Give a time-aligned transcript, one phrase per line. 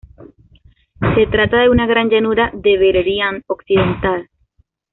[1.15, 4.27] Se trata de una gran llanura de Beleriand Occidental.